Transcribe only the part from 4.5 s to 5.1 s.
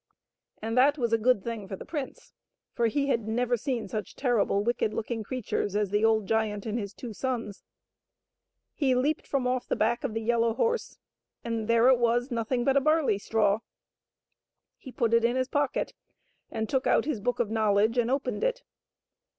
wicked